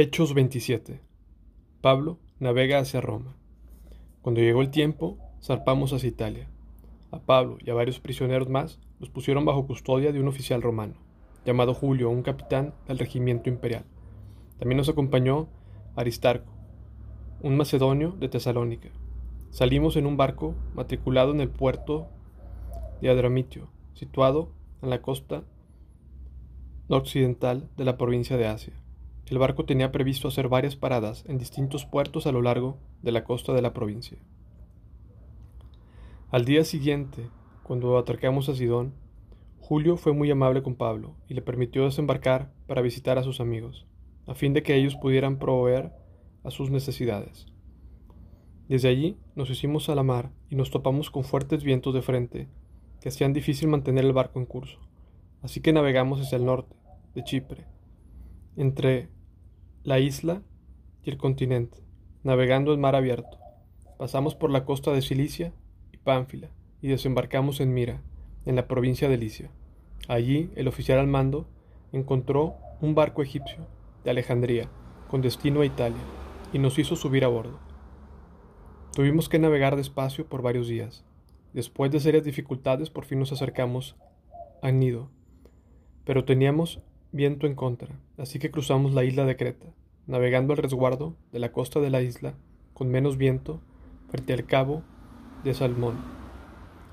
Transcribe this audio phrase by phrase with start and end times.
[0.00, 1.00] Hechos 27.
[1.80, 3.34] Pablo navega hacia Roma.
[4.22, 6.48] Cuando llegó el tiempo, zarpamos hacia Italia.
[7.10, 10.94] A Pablo y a varios prisioneros más los pusieron bajo custodia de un oficial romano,
[11.44, 13.86] llamado Julio, un capitán del regimiento imperial.
[14.60, 15.48] También nos acompañó
[15.96, 16.52] Aristarco,
[17.42, 18.90] un macedonio de Tesalónica.
[19.50, 22.06] Salimos en un barco matriculado en el puerto
[23.02, 25.42] de Adramitio, situado en la costa
[26.86, 28.74] occidental de la provincia de Asia.
[29.30, 33.24] El barco tenía previsto hacer varias paradas en distintos puertos a lo largo de la
[33.24, 34.16] costa de la provincia.
[36.30, 37.28] Al día siguiente,
[37.62, 38.94] cuando atracamos a Sidón,
[39.60, 43.86] Julio fue muy amable con Pablo y le permitió desembarcar para visitar a sus amigos,
[44.26, 45.92] a fin de que ellos pudieran proveer
[46.42, 47.46] a sus necesidades.
[48.66, 52.48] Desde allí nos hicimos a la mar y nos topamos con fuertes vientos de frente
[53.02, 54.78] que hacían difícil mantener el barco en curso,
[55.42, 56.74] así que navegamos hacia el norte,
[57.14, 57.66] de Chipre,
[58.56, 59.10] entre
[59.84, 60.42] la isla
[61.02, 61.78] y el continente,
[62.22, 63.38] navegando en mar abierto.
[63.96, 65.52] Pasamos por la costa de Cilicia
[65.92, 66.48] y Pánfila
[66.82, 68.02] y desembarcamos en Mira,
[68.46, 69.50] en la provincia de Licia.
[70.08, 71.46] Allí el oficial al mando
[71.92, 73.66] encontró un barco egipcio
[74.04, 74.68] de Alejandría
[75.08, 75.98] con destino a Italia
[76.52, 77.58] y nos hizo subir a bordo.
[78.94, 81.04] Tuvimos que navegar despacio por varios días.
[81.52, 83.96] Después de serias dificultades por fin nos acercamos
[84.62, 85.10] a Nido,
[86.04, 86.80] pero teníamos
[87.12, 89.66] viento en contra, así que cruzamos la isla de Creta,
[90.06, 92.34] navegando al resguardo de la costa de la isla,
[92.74, 93.60] con menos viento,
[94.08, 94.82] frente al cabo
[95.44, 95.96] de Salmón.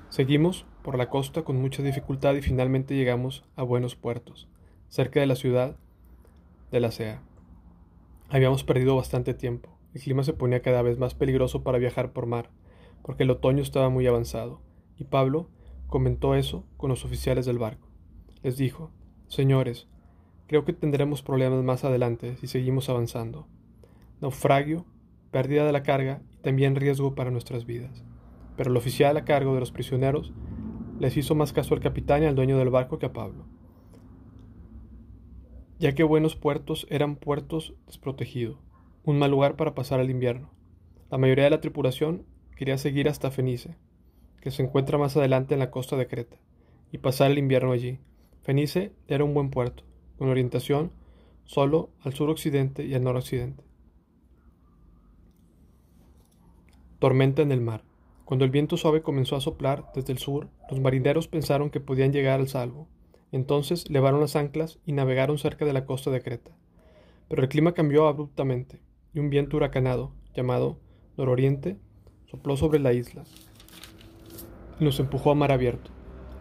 [0.08, 4.48] Seguimos por la costa con mucha dificultad y finalmente llegamos a buenos puertos,
[4.88, 5.76] cerca de la ciudad
[6.70, 7.22] de la Sea.
[8.28, 9.76] Habíamos perdido bastante tiempo.
[9.94, 12.50] El clima se ponía cada vez más peligroso para viajar por mar,
[13.02, 14.60] porque el otoño estaba muy avanzado,
[14.98, 15.48] y Pablo
[15.86, 17.88] comentó eso con los oficiales del barco.
[18.42, 18.90] Les dijo,
[19.28, 19.88] Señores,
[20.46, 23.46] Creo que tendremos problemas más adelante si seguimos avanzando.
[24.20, 24.84] Naufragio,
[25.30, 28.04] pérdida de la carga y también riesgo para nuestras vidas.
[28.56, 30.32] Pero el oficial a cargo de los prisioneros
[30.98, 33.44] les hizo más caso al capitán y al dueño del barco que a Pablo,
[35.78, 38.56] ya que buenos puertos eran puertos desprotegidos,
[39.04, 40.50] un mal lugar para pasar el invierno.
[41.10, 42.24] La mayoría de la tripulación
[42.56, 43.76] quería seguir hasta Fenice,
[44.40, 46.36] que se encuentra más adelante en la costa de Creta,
[46.92, 47.98] y pasar el invierno allí.
[48.42, 49.84] Fenice era un buen puerto,
[50.18, 50.92] con orientación
[51.44, 53.64] solo al suroccidente y al noroccidente.
[56.98, 57.84] Tormenta en el mar.
[58.24, 62.12] Cuando el viento suave comenzó a soplar desde el sur, los marineros pensaron que podían
[62.12, 62.88] llegar al salvo.
[63.30, 66.50] Entonces levaron las anclas y navegaron cerca de la costa de Creta.
[67.28, 68.80] Pero el clima cambió abruptamente
[69.12, 70.78] y un viento huracanado, llamado
[71.16, 71.78] nororiente,
[72.26, 73.24] sopló sobre la isla
[74.80, 75.90] y nos empujó a mar abierto.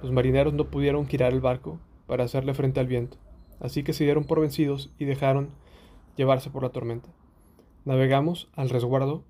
[0.02, 3.18] Los marineros no pudieron girar el barco para hacerle frente al viento
[3.60, 5.50] así que se dieron por vencidos y dejaron
[6.16, 7.10] llevarse por la tormenta.
[7.84, 9.24] Navegamos al resguardo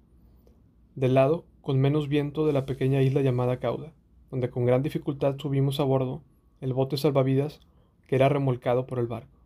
[0.95, 3.91] del lado con menos viento de la pequeña isla llamada Cauda,
[4.31, 6.21] donde con gran dificultad subimos a bordo
[6.61, 7.59] el bote salvavidas
[8.07, 9.39] que era remolcado por el barco.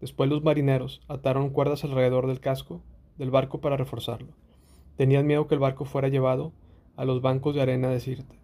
[0.00, 2.82] Después los marineros ataron cuerdas alrededor del casco
[3.18, 4.32] del barco para reforzarlo.
[4.96, 6.52] Tenían miedo que el barco fuera llevado
[6.96, 8.42] a los bancos de arena de Sirte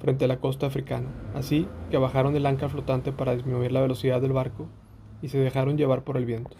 [0.00, 4.20] frente a la costa africana, así que bajaron el ancla flotante para disminuir la velocidad
[4.20, 4.66] del barco
[5.22, 6.56] y se dejaron llevar por el viento.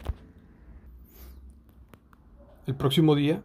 [2.67, 3.43] El próximo día,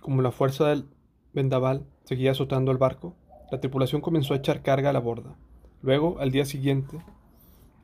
[0.00, 0.86] como la fuerza del
[1.34, 3.14] vendaval seguía azotando el barco,
[3.50, 5.36] la tripulación comenzó a echar carga a la borda.
[5.82, 6.98] Luego, al día siguiente,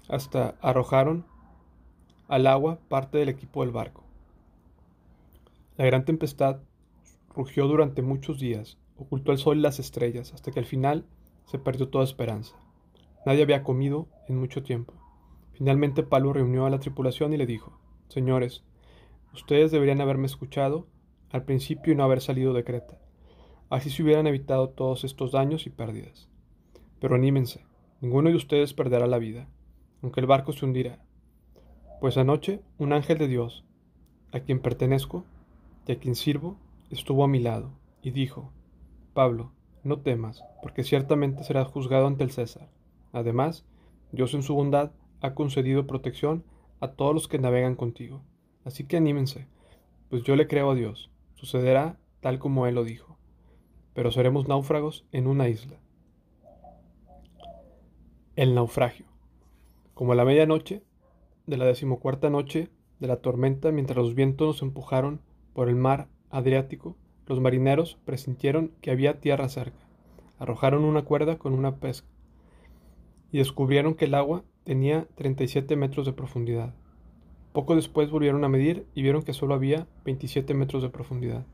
[0.08, 1.26] hasta arrojaron
[2.28, 4.04] al agua parte del equipo del barco.
[5.76, 6.60] La gran tempestad
[7.34, 11.04] rugió durante muchos días, ocultó el sol y las estrellas, hasta que al final
[11.46, 12.56] se perdió toda esperanza.
[13.26, 14.94] Nadie había comido en mucho tiempo.
[15.56, 18.62] Finalmente Pablo reunió a la tripulación y le dijo, Señores,
[19.32, 20.86] ustedes deberían haberme escuchado
[21.30, 23.00] al principio y no haber salido de Creta.
[23.70, 26.28] Así se hubieran evitado todos estos daños y pérdidas.
[27.00, 27.64] Pero anímense,
[28.02, 29.48] ninguno de ustedes perderá la vida,
[30.02, 31.02] aunque el barco se hundirá.
[32.02, 33.64] Pues anoche un ángel de Dios,
[34.32, 35.24] a quien pertenezco
[35.86, 36.58] y a quien sirvo,
[36.90, 37.70] estuvo a mi lado
[38.02, 38.52] y dijo,
[39.14, 39.52] Pablo,
[39.84, 42.68] no temas, porque ciertamente serás juzgado ante el César.
[43.14, 43.64] Además,
[44.12, 46.44] Dios en su bondad ha concedido protección
[46.80, 48.22] a todos los que navegan contigo.
[48.64, 49.46] Así que anímense,
[50.08, 51.10] pues yo le creo a Dios.
[51.34, 53.16] Sucederá tal como Él lo dijo.
[53.94, 55.78] Pero seremos náufragos en una isla.
[58.34, 59.06] El naufragio.
[59.94, 60.82] Como a la medianoche
[61.46, 65.20] de la decimocuarta noche de la tormenta, mientras los vientos nos empujaron
[65.54, 66.96] por el mar Adriático,
[67.26, 69.78] los marineros presintieron que había tierra cerca.
[70.38, 72.08] Arrojaron una cuerda con una pesca
[73.32, 76.74] y descubrieron que el agua tenía 37 metros de profundidad.
[77.52, 81.46] Poco después volvieron a medir y vieron que solo había 27 metros de profundidad.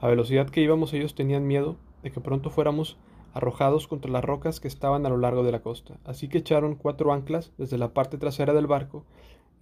[0.00, 2.98] A velocidad que íbamos ellos tenían miedo de que pronto fuéramos
[3.32, 6.74] arrojados contra las rocas que estaban a lo largo de la costa, así que echaron
[6.74, 9.06] cuatro anclas desde la parte trasera del barco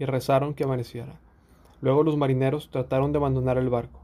[0.01, 1.21] y rezaron que amaneciera.
[1.81, 4.01] Luego los marineros trataron de abandonar el barco.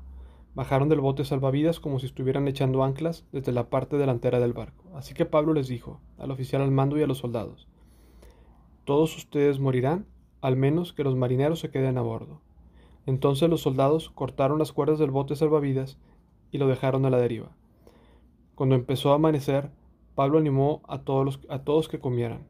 [0.55, 4.85] Bajaron del bote salvavidas como si estuvieran echando anclas desde la parte delantera del barco.
[4.95, 7.67] Así que Pablo les dijo, al oficial al mando y a los soldados,
[8.87, 10.07] Todos ustedes morirán,
[10.41, 12.41] al menos que los marineros se queden a bordo.
[13.05, 15.99] Entonces los soldados cortaron las cuerdas del bote salvavidas
[16.53, 17.51] y lo dejaron a la deriva.
[18.55, 19.73] Cuando empezó a amanecer,
[20.15, 22.47] Pablo animó a todos, los, a todos que comieran.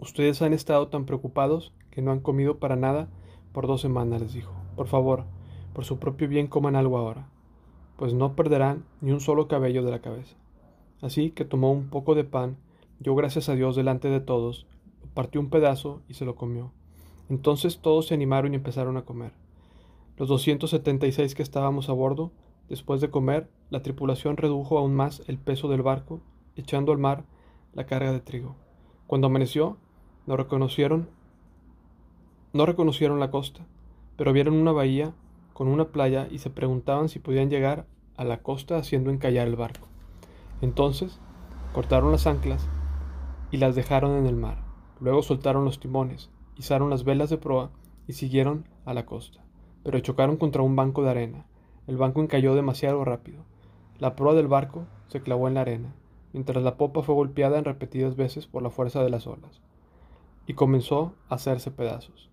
[0.00, 3.08] Ustedes han estado tan preocupados que no han comido para nada
[3.52, 4.52] por dos semanas, les dijo.
[4.74, 5.22] Por favor,
[5.72, 7.28] por su propio bien coman algo ahora,
[7.96, 10.34] pues no perderán ni un solo cabello de la cabeza.
[11.00, 12.56] Así que tomó un poco de pan,
[13.04, 14.66] dio gracias a Dios delante de todos,
[15.14, 16.72] partió un pedazo y se lo comió.
[17.28, 19.32] Entonces todos se animaron y empezaron a comer.
[20.16, 22.32] Los 276 que estábamos a bordo
[22.68, 26.20] Después de comer, la tripulación redujo aún más el peso del barco,
[26.56, 27.24] echando al mar
[27.74, 28.56] la carga de trigo.
[29.06, 29.76] Cuando amaneció,
[30.26, 31.08] no reconocieron,
[32.54, 33.66] no reconocieron la costa,
[34.16, 35.12] pero vieron una bahía
[35.52, 37.86] con una playa y se preguntaban si podían llegar
[38.16, 39.86] a la costa haciendo encallar el barco.
[40.62, 41.20] Entonces,
[41.74, 42.66] cortaron las anclas
[43.54, 44.64] y las dejaron en el mar.
[44.98, 47.70] Luego soltaron los timones, izaron las velas de proa
[48.08, 49.44] y siguieron a la costa,
[49.84, 51.46] pero chocaron contra un banco de arena
[51.86, 53.44] el banco encalló demasiado rápido.
[54.00, 55.94] La proa del barco se clavó en la arena,
[56.32, 59.60] mientras la popa fue golpeada en repetidas veces por la fuerza de las olas,
[60.48, 62.30] y comenzó a hacerse pedazos.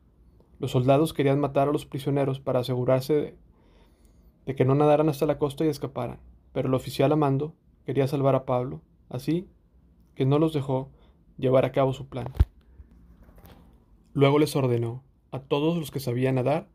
[0.58, 3.38] Los soldados querían matar a los prisioneros para asegurarse de,
[4.48, 6.20] de que no nadaran hasta la costa y escaparan,
[6.52, 7.54] pero el oficial a mando
[7.86, 9.48] quería salvar a Pablo, así
[10.16, 10.90] que no los dejó
[11.42, 12.32] llevar a cabo su plan.
[14.14, 16.68] Luego les ordenó a todos los que sabían nadar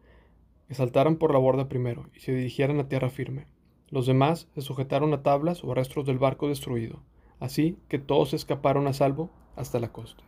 [0.68, 3.46] que saltaran por la borda primero y se dirigieran a tierra firme.
[3.88, 7.02] Los demás se sujetaron a tablas o restos del barco destruido,
[7.38, 10.24] así que todos escaparon a salvo hasta la costa.